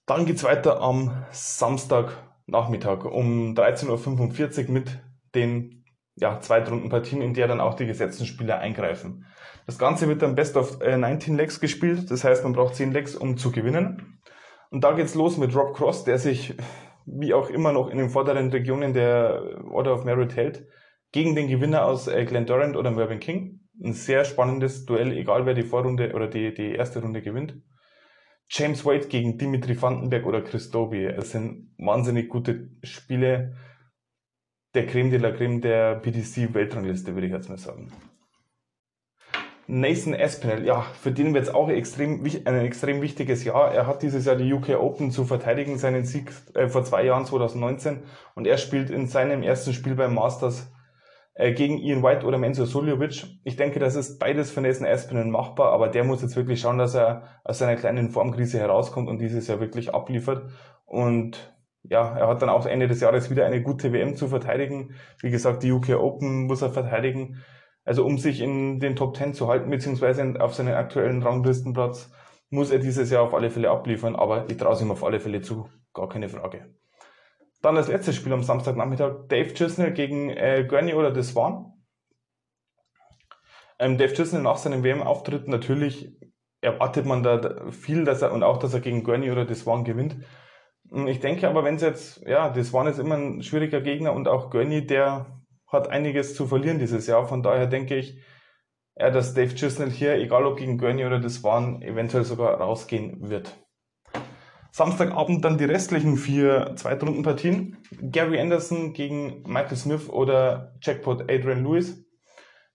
Dann 0.06 0.26
geht's 0.26 0.44
weiter 0.44 0.80
am 0.80 1.24
Samstagnachmittag 1.30 3.04
um 3.04 3.54
13.45 3.54 4.66
Uhr 4.66 4.72
mit 4.72 4.98
den 5.34 5.79
ja, 6.20 6.38
Zweitrundenpartien, 6.40 7.22
in 7.22 7.34
der 7.34 7.48
dann 7.48 7.60
auch 7.60 7.74
die 7.74 7.86
gesetzten 7.86 8.26
Spieler 8.26 8.58
eingreifen. 8.58 9.26
Das 9.66 9.78
Ganze 9.78 10.08
wird 10.08 10.22
dann 10.22 10.34
Best 10.34 10.56
of 10.56 10.78
19 10.80 11.34
äh, 11.34 11.36
Legs 11.36 11.60
gespielt, 11.60 12.10
das 12.10 12.24
heißt, 12.24 12.44
man 12.44 12.52
braucht 12.52 12.74
10 12.74 12.92
Legs, 12.92 13.14
um 13.14 13.36
zu 13.36 13.50
gewinnen. 13.50 14.20
Und 14.70 14.84
da 14.84 14.92
geht's 14.92 15.14
los 15.14 15.36
mit 15.36 15.54
Rob 15.56 15.74
Cross, 15.74 16.04
der 16.04 16.18
sich 16.18 16.54
wie 17.06 17.34
auch 17.34 17.50
immer 17.50 17.72
noch 17.72 17.88
in 17.88 17.98
den 17.98 18.10
vorderen 18.10 18.50
Regionen 18.50 18.92
der 18.92 19.42
Order 19.70 19.94
of 19.94 20.04
Merit 20.04 20.36
hält, 20.36 20.66
gegen 21.12 21.34
den 21.34 21.48
Gewinner 21.48 21.84
aus 21.84 22.06
äh, 22.06 22.24
Glenn 22.24 22.46
Durant 22.46 22.76
oder 22.76 22.90
Mervyn 22.90 23.20
King. 23.20 23.60
Ein 23.82 23.94
sehr 23.94 24.24
spannendes 24.24 24.84
Duell, 24.84 25.12
egal 25.12 25.46
wer 25.46 25.54
die 25.54 25.62
Vorrunde 25.62 26.12
oder 26.14 26.28
die, 26.28 26.52
die 26.52 26.72
erste 26.72 27.00
Runde 27.00 27.22
gewinnt. 27.22 27.56
James 28.48 28.84
Wade 28.84 29.06
gegen 29.08 29.38
Dimitri 29.38 29.80
Vandenberg 29.80 30.26
oder 30.26 30.42
Chris 30.42 30.70
Doby. 30.70 31.06
Es 31.06 31.30
sind 31.30 31.72
wahnsinnig 31.78 32.28
gute 32.28 32.68
Spiele 32.82 33.56
der 34.74 34.86
Creme 34.86 35.10
de 35.10 35.18
la 35.18 35.30
Creme 35.32 35.60
der 35.60 36.00
PDC-Weltrangliste, 36.00 37.14
würde 37.14 37.26
ich 37.26 37.32
jetzt 37.32 37.48
mal 37.48 37.58
sagen. 37.58 37.92
Nathan 39.66 40.14
Espinel, 40.14 40.64
ja, 40.64 40.80
für 40.80 41.12
den 41.12 41.32
wird 41.32 41.44
es 41.44 41.54
auch 41.54 41.68
extrem, 41.68 42.24
ein 42.44 42.56
extrem 42.56 43.02
wichtiges 43.02 43.44
Jahr. 43.44 43.72
Er 43.72 43.86
hat 43.86 44.02
dieses 44.02 44.26
Jahr 44.26 44.34
die 44.34 44.52
UK 44.52 44.70
Open 44.70 45.12
zu 45.12 45.24
verteidigen, 45.24 45.78
seinen 45.78 46.04
Sieg 46.04 46.32
äh, 46.54 46.66
vor 46.66 46.82
zwei 46.84 47.04
Jahren, 47.04 47.24
2019. 47.24 48.02
Und 48.34 48.48
er 48.48 48.58
spielt 48.58 48.90
in 48.90 49.06
seinem 49.06 49.44
ersten 49.44 49.72
Spiel 49.72 49.94
beim 49.94 50.14
Masters 50.14 50.72
äh, 51.34 51.52
gegen 51.52 51.78
Ian 51.78 52.02
White 52.02 52.26
oder 52.26 52.36
Menzo 52.36 52.64
Suljovic. 52.64 53.26
Ich 53.44 53.54
denke, 53.54 53.78
das 53.78 53.94
ist 53.94 54.18
beides 54.18 54.50
für 54.50 54.60
Nathan 54.60 54.86
Espinel 54.86 55.26
machbar, 55.26 55.70
aber 55.70 55.86
der 55.86 56.02
muss 56.02 56.22
jetzt 56.22 56.34
wirklich 56.34 56.60
schauen, 56.60 56.78
dass 56.78 56.96
er 56.96 57.22
aus 57.44 57.58
seiner 57.58 57.76
kleinen 57.76 58.10
Formkrise 58.10 58.58
herauskommt 58.58 59.08
und 59.08 59.18
dieses 59.20 59.46
Jahr 59.46 59.60
wirklich 59.60 59.94
abliefert. 59.94 60.50
Und 60.84 61.54
ja, 61.82 62.16
er 62.16 62.28
hat 62.28 62.42
dann 62.42 62.48
auch 62.48 62.66
Ende 62.66 62.88
des 62.88 63.00
Jahres 63.00 63.30
wieder 63.30 63.46
eine 63.46 63.62
gute 63.62 63.92
WM 63.92 64.14
zu 64.14 64.28
verteidigen. 64.28 64.94
Wie 65.20 65.30
gesagt, 65.30 65.62
die 65.62 65.72
UK 65.72 65.90
Open 65.90 66.46
muss 66.46 66.62
er 66.62 66.70
verteidigen. 66.70 67.42
Also 67.84 68.04
um 68.04 68.18
sich 68.18 68.40
in 68.40 68.78
den 68.80 68.96
Top 68.96 69.16
10 69.16 69.34
zu 69.34 69.48
halten, 69.48 69.70
beziehungsweise 69.70 70.34
auf 70.40 70.54
seinen 70.54 70.74
aktuellen 70.74 71.22
Ranglistenplatz, 71.22 72.12
muss 72.50 72.70
er 72.70 72.78
dieses 72.78 73.10
Jahr 73.10 73.22
auf 73.22 73.34
alle 73.34 73.50
Fälle 73.50 73.70
abliefern, 73.70 74.16
aber 74.16 74.48
ich 74.50 74.56
traue 74.56 74.74
es 74.74 74.82
ihm 74.82 74.90
auf 74.90 75.04
alle 75.04 75.20
Fälle 75.20 75.40
zu, 75.40 75.68
gar 75.94 76.08
keine 76.08 76.28
Frage. 76.28 76.74
Dann 77.62 77.74
das 77.74 77.88
letzte 77.88 78.12
Spiel 78.12 78.32
am 78.32 78.42
Samstagnachmittag, 78.42 79.28
Dave 79.28 79.54
Chisnell 79.54 79.92
gegen 79.92 80.30
äh, 80.30 80.64
Gurney 80.68 80.94
oder 80.94 81.14
The 81.14 81.22
Swan. 81.22 81.72
Ähm, 83.78 83.98
Dave 83.98 84.14
Chisnell 84.14 84.42
nach 84.42 84.56
seinem 84.56 84.82
WM-Auftritt 84.82 85.48
natürlich 85.48 86.16
erwartet 86.60 87.06
man 87.06 87.22
da 87.22 87.70
viel, 87.70 88.04
dass 88.04 88.22
er 88.22 88.32
und 88.32 88.42
auch, 88.42 88.58
dass 88.58 88.74
er 88.74 88.80
gegen 88.80 89.04
Gurney 89.04 89.30
oder 89.30 89.46
The 89.46 89.54
Swan 89.54 89.84
gewinnt. 89.84 90.16
Hm, 90.90 91.06
ich 91.06 91.20
denke 91.20 91.48
aber, 91.48 91.64
wenn 91.64 91.76
es 91.76 91.82
jetzt, 91.82 92.22
ja, 92.26 92.52
The 92.52 92.62
Swan 92.62 92.86
ist 92.86 92.98
immer 92.98 93.16
ein 93.16 93.42
schwieriger 93.42 93.80
Gegner 93.80 94.12
und 94.12 94.28
auch 94.28 94.50
Gurney, 94.50 94.86
der 94.86 95.42
hat 95.66 95.88
einiges 95.88 96.34
zu 96.34 96.46
verlieren 96.46 96.78
dieses 96.78 97.06
Jahr. 97.06 97.26
Von 97.26 97.42
daher 97.42 97.66
denke 97.66 97.96
ich, 97.96 98.18
ja, 98.96 99.10
dass 99.10 99.34
Dave 99.34 99.54
Chisnell 99.54 99.90
hier, 99.90 100.16
egal 100.16 100.44
ob 100.44 100.58
gegen 100.58 100.78
Gurney 100.78 101.04
oder 101.04 101.20
das 101.20 101.42
waren, 101.42 101.80
eventuell 101.82 102.24
sogar 102.24 102.54
rausgehen 102.60 103.30
wird. 103.30 103.56
Samstagabend 104.72 105.44
dann 105.44 105.58
die 105.58 105.64
restlichen 105.64 106.16
vier 106.16 106.74
Zweitrundenpartien. 106.76 107.78
Gary 108.02 108.38
Anderson 108.38 108.92
gegen 108.92 109.42
Michael 109.42 109.76
Smith 109.76 110.08
oder 110.08 110.76
Jackpot 110.80 111.22
Adrian 111.22 111.64
Lewis. 111.64 112.04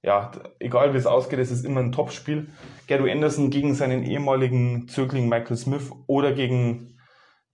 Ja, 0.02 0.32
egal 0.60 0.94
wie 0.94 0.98
es 0.98 1.08
ausgeht, 1.08 1.40
es 1.40 1.52
ist 1.52 1.66
immer 1.66 1.80
ein 1.80 1.92
Topspiel. 1.92 2.48
Gary 2.88 3.12
Anderson 3.12 3.50
gegen 3.50 3.76
seinen 3.76 4.04
ehemaligen 4.04 4.88
Zögling 4.88 5.30
Michael 5.30 5.58
Smith 5.58 5.90
oder 6.06 6.34
gegen 6.34 6.95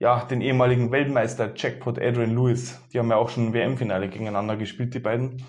ja, 0.02 0.26
den 0.26 0.42
ehemaligen 0.42 0.92
Weltmeister 0.92 1.52
Jackpot 1.56 2.00
Adrian 2.00 2.34
Lewis. 2.34 2.82
Die 2.92 2.98
haben 2.98 3.12
ja 3.12 3.18
auch 3.18 3.30
schon 3.30 3.54
WM-Finale 3.54 4.10
gegeneinander 4.10 4.58
gespielt, 4.58 4.96
die 4.96 5.00
beiden. 5.00 5.46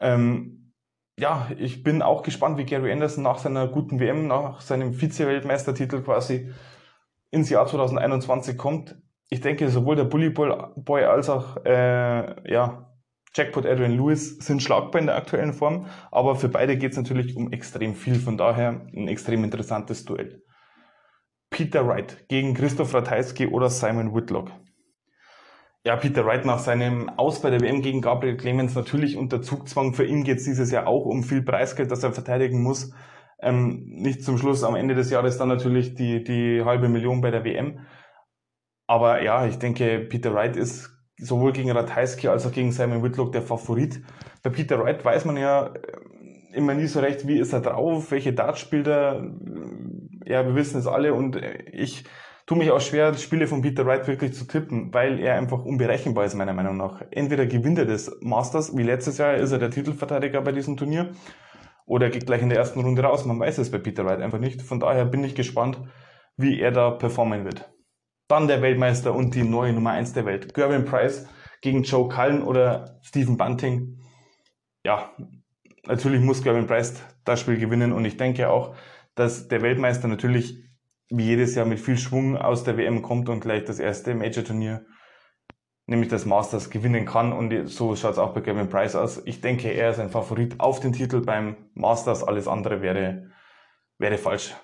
Ähm, 0.00 0.74
ja, 1.18 1.50
ich 1.56 1.82
bin 1.82 2.02
auch 2.02 2.22
gespannt, 2.22 2.58
wie 2.58 2.66
Gary 2.66 2.92
Anderson 2.92 3.24
nach 3.24 3.38
seiner 3.38 3.66
guten 3.68 4.00
WM, 4.00 4.26
nach 4.26 4.60
seinem 4.60 4.92
Vize-Weltmeistertitel 4.92 6.02
quasi 6.02 6.52
ins 7.30 7.48
Jahr 7.48 7.66
2021 7.66 8.58
kommt. 8.58 8.96
Ich 9.30 9.40
denke, 9.40 9.70
sowohl 9.70 9.96
der 9.96 10.04
Bully 10.04 10.28
Boy 10.28 11.04
als 11.04 11.30
auch 11.30 11.64
äh, 11.64 12.52
ja, 12.52 12.94
Jackpot 13.34 13.64
Adrian 13.64 13.96
Lewis 13.96 14.36
sind 14.40 14.62
schlagbar 14.62 15.00
in 15.00 15.06
der 15.06 15.16
aktuellen 15.16 15.54
Form, 15.54 15.86
aber 16.10 16.36
für 16.36 16.50
beide 16.50 16.76
geht 16.76 16.90
es 16.90 16.98
natürlich 16.98 17.34
um 17.34 17.50
extrem 17.50 17.94
viel, 17.94 18.16
von 18.16 18.36
daher 18.36 18.86
ein 18.94 19.08
extrem 19.08 19.42
interessantes 19.42 20.04
Duell. 20.04 20.42
Peter 21.54 21.86
Wright 21.86 22.26
gegen 22.26 22.52
Christoph 22.52 22.92
Ratajski 22.92 23.46
oder 23.46 23.70
Simon 23.70 24.12
Whitlock. 24.12 24.50
Ja, 25.84 25.94
Peter 25.94 26.26
Wright 26.26 26.44
nach 26.44 26.58
seinem 26.58 27.08
Aus 27.10 27.40
bei 27.42 27.50
der 27.50 27.60
WM 27.60 27.80
gegen 27.80 28.00
Gabriel 28.00 28.36
Clemens 28.36 28.74
natürlich 28.74 29.16
unter 29.16 29.40
Zugzwang. 29.40 29.94
Für 29.94 30.04
ihn 30.04 30.24
geht 30.24 30.38
es 30.38 30.44
dieses 30.46 30.72
Jahr 30.72 30.88
auch 30.88 31.06
um 31.06 31.22
viel 31.22 31.44
Preisgeld, 31.44 31.92
das 31.92 32.02
er 32.02 32.10
verteidigen 32.10 32.60
muss. 32.60 32.92
Ähm, 33.40 33.84
nicht 33.86 34.24
zum 34.24 34.36
Schluss 34.36 34.64
am 34.64 34.74
Ende 34.74 34.96
des 34.96 35.10
Jahres 35.10 35.38
dann 35.38 35.46
natürlich 35.46 35.94
die, 35.94 36.24
die 36.24 36.64
halbe 36.64 36.88
Million 36.88 37.20
bei 37.20 37.30
der 37.30 37.44
WM. 37.44 37.86
Aber 38.88 39.22
ja, 39.22 39.46
ich 39.46 39.60
denke, 39.60 40.00
Peter 40.10 40.34
Wright 40.34 40.56
ist 40.56 40.90
sowohl 41.18 41.52
gegen 41.52 41.70
Ratajski 41.70 42.26
als 42.26 42.44
auch 42.48 42.52
gegen 42.52 42.72
Simon 42.72 43.04
Whitlock 43.04 43.30
der 43.30 43.42
Favorit. 43.42 44.02
Bei 44.42 44.50
Peter 44.50 44.80
Wright 44.80 45.04
weiß 45.04 45.24
man 45.24 45.36
ja 45.36 45.66
äh, 45.66 45.72
immer 46.52 46.74
nie 46.74 46.86
so 46.86 46.98
recht, 46.98 47.28
wie 47.28 47.38
ist 47.38 47.52
er 47.52 47.60
drauf, 47.60 48.10
welche 48.10 48.32
Darts 48.32 48.58
spielt 48.58 48.88
er, 48.88 49.22
ja, 50.26 50.46
wir 50.46 50.54
wissen 50.54 50.78
es 50.78 50.86
alle 50.86 51.14
und 51.14 51.36
ich 51.72 52.04
tue 52.46 52.58
mich 52.58 52.70
auch 52.70 52.80
schwer, 52.80 53.14
Spiele 53.14 53.46
von 53.46 53.62
Peter 53.62 53.86
Wright 53.86 54.06
wirklich 54.06 54.34
zu 54.34 54.46
tippen, 54.46 54.92
weil 54.92 55.18
er 55.20 55.36
einfach 55.36 55.64
unberechenbar 55.64 56.24
ist, 56.24 56.34
meiner 56.34 56.52
Meinung 56.52 56.76
nach. 56.76 57.02
Entweder 57.10 57.46
gewinnt 57.46 57.78
er 57.78 57.86
das 57.86 58.10
Masters, 58.20 58.76
wie 58.76 58.82
letztes 58.82 59.18
Jahr 59.18 59.34
ist 59.34 59.52
er 59.52 59.58
der 59.58 59.70
Titelverteidiger 59.70 60.42
bei 60.42 60.52
diesem 60.52 60.76
Turnier, 60.76 61.12
oder 61.86 62.06
er 62.06 62.10
geht 62.10 62.26
gleich 62.26 62.42
in 62.42 62.48
der 62.48 62.58
ersten 62.58 62.80
Runde 62.80 63.02
raus. 63.02 63.24
Man 63.24 63.38
weiß 63.38 63.58
es 63.58 63.70
bei 63.70 63.78
Peter 63.78 64.04
Wright 64.04 64.20
einfach 64.20 64.38
nicht. 64.38 64.62
Von 64.62 64.80
daher 64.80 65.04
bin 65.04 65.22
ich 65.22 65.34
gespannt, 65.34 65.80
wie 66.36 66.60
er 66.60 66.72
da 66.72 66.90
performen 66.90 67.44
wird. 67.44 67.70
Dann 68.28 68.48
der 68.48 68.62
Weltmeister 68.62 69.14
und 69.14 69.34
die 69.34 69.42
neue 69.42 69.72
Nummer 69.74 69.90
1 69.90 70.14
der 70.14 70.24
Welt. 70.24 70.54
Gervin 70.54 70.86
Price 70.86 71.28
gegen 71.60 71.82
Joe 71.82 72.08
Cullen 72.08 72.42
oder 72.42 72.98
Stephen 73.02 73.36
Bunting. 73.36 73.98
Ja, 74.82 75.10
natürlich 75.86 76.22
muss 76.22 76.42
Gervin 76.42 76.66
Price 76.66 77.02
das 77.24 77.40
Spiel 77.40 77.58
gewinnen 77.58 77.92
und 77.92 78.04
ich 78.04 78.16
denke 78.16 78.48
auch, 78.48 78.74
dass 79.14 79.48
der 79.48 79.62
Weltmeister 79.62 80.08
natürlich 80.08 80.64
wie 81.10 81.24
jedes 81.24 81.54
Jahr 81.54 81.66
mit 81.66 81.80
viel 81.80 81.96
Schwung 81.96 82.36
aus 82.36 82.64
der 82.64 82.76
WM 82.76 83.02
kommt 83.02 83.28
und 83.28 83.40
gleich 83.40 83.64
das 83.64 83.78
erste 83.78 84.14
Major-Turnier, 84.14 84.84
nämlich 85.86 86.08
das 86.08 86.24
Masters, 86.24 86.70
gewinnen 86.70 87.06
kann. 87.06 87.32
Und 87.32 87.68
so 87.68 87.94
schaut 87.94 88.12
es 88.12 88.18
auch 88.18 88.32
bei 88.32 88.40
Gavin 88.40 88.68
Price 88.68 88.96
aus. 88.96 89.22
Ich 89.26 89.40
denke, 89.40 89.70
er 89.70 89.90
ist 89.90 90.00
ein 90.00 90.10
Favorit 90.10 90.58
auf 90.60 90.80
den 90.80 90.92
Titel 90.92 91.20
beim 91.20 91.56
Masters. 91.74 92.24
Alles 92.24 92.48
andere 92.48 92.82
wäre, 92.82 93.30
wäre 93.98 94.18
falsch. 94.18 94.54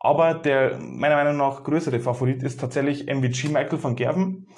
Aber 0.00 0.34
der 0.34 0.78
meiner 0.78 1.16
Meinung 1.16 1.36
nach 1.36 1.64
größere 1.64 2.00
Favorit 2.00 2.42
ist 2.42 2.60
tatsächlich 2.60 3.06
MVG 3.06 3.48
Michael 3.48 3.82
van 3.82 3.96
Gerven. 3.96 4.48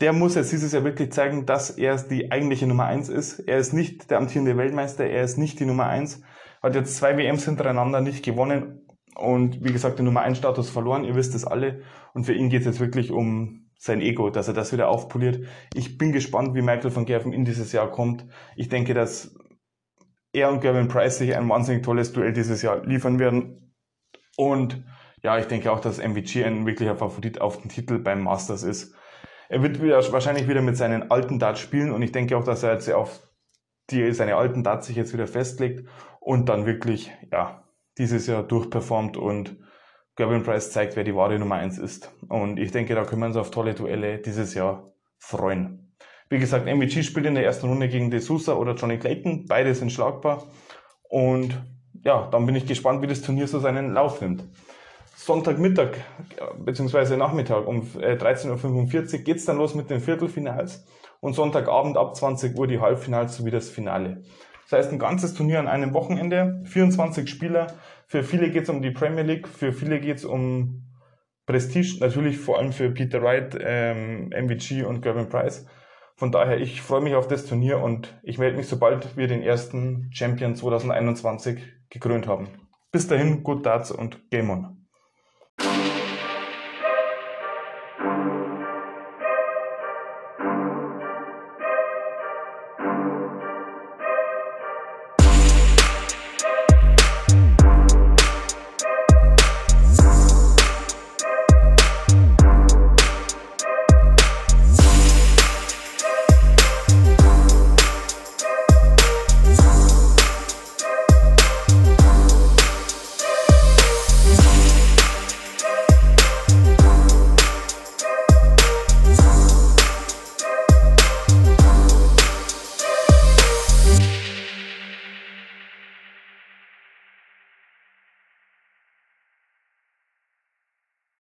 Der 0.00 0.12
muss 0.12 0.34
jetzt 0.34 0.52
dieses 0.52 0.72
Jahr 0.72 0.84
wirklich 0.84 1.12
zeigen, 1.12 1.44
dass 1.44 1.70
er 1.70 1.96
die 1.96 2.30
eigentliche 2.30 2.66
Nummer 2.66 2.84
eins 2.84 3.08
ist. 3.08 3.40
Er 3.40 3.58
ist 3.58 3.72
nicht 3.72 4.10
der 4.10 4.18
amtierende 4.18 4.56
Weltmeister, 4.56 5.04
er 5.04 5.24
ist 5.24 5.36
nicht 5.36 5.60
die 5.60 5.66
Nummer 5.66 5.86
eins 5.86 6.22
hat 6.62 6.74
jetzt 6.74 6.96
zwei 6.96 7.16
WMs 7.16 7.44
hintereinander 7.44 8.00
nicht 8.00 8.24
gewonnen 8.24 8.88
und 9.18 9.64
wie 9.64 9.72
gesagt 9.72 9.98
den 9.98 10.04
Nummer 10.04 10.22
1 10.22 10.38
Status 10.38 10.70
verloren, 10.70 11.04
ihr 11.04 11.16
wisst 11.16 11.34
es 11.34 11.44
alle. 11.44 11.82
Und 12.14 12.24
für 12.24 12.34
ihn 12.34 12.50
geht 12.50 12.60
es 12.60 12.66
jetzt 12.66 12.80
wirklich 12.80 13.10
um 13.10 13.68
sein 13.76 14.00
Ego, 14.00 14.30
dass 14.30 14.48
er 14.48 14.54
das 14.54 14.72
wieder 14.72 14.88
aufpoliert. 14.88 15.44
Ich 15.74 15.98
bin 15.98 16.12
gespannt, 16.12 16.54
wie 16.54 16.62
Michael 16.62 16.94
van 16.94 17.04
Gerven 17.04 17.32
in 17.32 17.44
dieses 17.44 17.72
Jahr 17.72 17.90
kommt. 17.90 18.26
Ich 18.54 18.68
denke, 18.68 18.94
dass 18.94 19.36
er 20.32 20.50
und 20.50 20.60
Gavin 20.60 20.88
Price 20.88 21.18
sich 21.18 21.36
ein 21.36 21.48
wahnsinnig 21.48 21.82
tolles 21.82 22.12
Duell 22.12 22.32
dieses 22.32 22.62
Jahr 22.62 22.84
liefern 22.84 23.18
werden. 23.18 23.74
Und 24.36 24.84
ja, 25.22 25.38
ich 25.38 25.46
denke 25.46 25.72
auch, 25.72 25.80
dass 25.80 25.98
MVG 25.98 26.44
ein 26.44 26.66
wirklicher 26.66 26.96
Favorit 26.96 27.40
auf 27.40 27.60
den 27.60 27.70
Titel 27.70 27.98
beim 27.98 28.22
Masters 28.22 28.62
ist. 28.62 28.94
Er 29.48 29.62
wird 29.62 29.82
wieder, 29.82 30.00
wahrscheinlich 30.12 30.46
wieder 30.46 30.62
mit 30.62 30.76
seinen 30.76 31.10
alten 31.10 31.38
Darts 31.38 31.60
spielen 31.60 31.90
und 31.90 32.02
ich 32.02 32.12
denke 32.12 32.36
auch, 32.36 32.44
dass 32.44 32.62
er 32.62 32.74
jetzt 32.74 32.92
auf 32.92 33.26
die, 33.90 34.12
seine 34.12 34.36
alten 34.36 34.62
Darts 34.62 34.86
sich 34.86 34.96
jetzt 34.96 35.12
wieder 35.12 35.26
festlegt 35.26 35.88
und 36.28 36.50
dann 36.50 36.66
wirklich, 36.66 37.10
ja, 37.32 37.64
dieses 37.96 38.26
Jahr 38.26 38.42
durchperformt 38.42 39.16
und 39.16 39.56
Gavin 40.14 40.42
Price 40.42 40.70
zeigt, 40.70 40.94
wer 40.94 41.02
die 41.02 41.14
wahre 41.14 41.38
Nummer 41.38 41.54
eins 41.54 41.78
ist. 41.78 42.12
Und 42.28 42.58
ich 42.58 42.70
denke, 42.70 42.94
da 42.94 43.04
können 43.04 43.22
wir 43.22 43.28
uns 43.28 43.38
auf 43.38 43.50
tolle 43.50 43.72
Duelle 43.72 44.18
dieses 44.18 44.52
Jahr 44.52 44.92
freuen. 45.16 45.94
Wie 46.28 46.38
gesagt, 46.38 46.66
MVG 46.66 47.02
spielt 47.02 47.24
in 47.24 47.34
der 47.34 47.46
ersten 47.46 47.66
Runde 47.66 47.88
gegen 47.88 48.10
De 48.10 48.20
Sousa 48.20 48.52
oder 48.52 48.74
Johnny 48.74 48.98
Clayton. 48.98 49.46
Beide 49.46 49.74
sind 49.74 49.90
schlagbar. 49.90 50.42
Und 51.08 51.58
ja, 52.04 52.28
dann 52.30 52.44
bin 52.44 52.56
ich 52.56 52.66
gespannt, 52.66 53.00
wie 53.00 53.06
das 53.06 53.22
Turnier 53.22 53.48
so 53.48 53.58
seinen 53.58 53.94
Lauf 53.94 54.20
nimmt. 54.20 54.44
Sonntagmittag 55.16 55.92
bzw. 56.58 57.16
Nachmittag 57.16 57.66
um 57.66 57.80
13.45 57.80 59.14
äh, 59.14 59.16
Uhr 59.16 59.24
geht 59.24 59.36
es 59.38 59.46
dann 59.46 59.56
los 59.56 59.74
mit 59.74 59.88
den 59.88 60.02
Viertelfinals. 60.02 60.84
und 61.20 61.32
Sonntagabend 61.32 61.96
ab 61.96 62.14
20 62.14 62.54
Uhr 62.58 62.66
die 62.66 62.80
Halbfinals 62.80 63.38
sowie 63.38 63.50
das 63.50 63.70
Finale. 63.70 64.22
Das 64.68 64.80
heißt, 64.80 64.92
ein 64.92 64.98
ganzes 64.98 65.32
Turnier 65.32 65.60
an 65.60 65.68
einem 65.68 65.94
Wochenende, 65.94 66.60
24 66.64 67.28
Spieler. 67.28 67.68
Für 68.06 68.22
viele 68.22 68.50
geht 68.50 68.64
es 68.64 68.68
um 68.68 68.82
die 68.82 68.90
Premier 68.90 69.22
League, 69.22 69.48
für 69.48 69.72
viele 69.72 69.98
geht 69.98 70.18
es 70.18 70.24
um 70.26 70.84
Prestige, 71.46 71.96
natürlich 72.00 72.36
vor 72.36 72.58
allem 72.58 72.72
für 72.72 72.90
Peter 72.90 73.22
Wright, 73.22 73.56
ähm, 73.58 74.28
MVG 74.28 74.84
und 74.84 75.00
Gervin 75.00 75.30
Price. 75.30 75.66
Von 76.16 76.32
daher, 76.32 76.60
ich 76.60 76.82
freue 76.82 77.00
mich 77.00 77.14
auf 77.14 77.28
das 77.28 77.46
Turnier 77.46 77.80
und 77.80 78.18
ich 78.22 78.36
melde 78.36 78.58
mich, 78.58 78.66
sobald 78.66 79.16
wir 79.16 79.28
den 79.28 79.42
ersten 79.42 80.10
Champion 80.12 80.54
2021 80.54 81.60
gekrönt 81.88 82.26
haben. 82.26 82.48
Bis 82.92 83.06
dahin, 83.06 83.42
gut 83.42 83.64
Darts 83.64 83.90
und 83.90 84.28
Game 84.30 84.50
On. 84.50 84.86